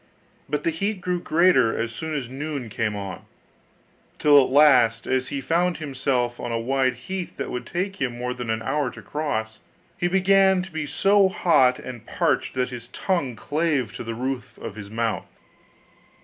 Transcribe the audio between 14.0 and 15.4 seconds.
the roof of his mouth.